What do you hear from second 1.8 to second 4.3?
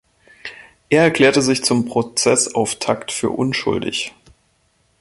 Prozessauftakt für unschuldig.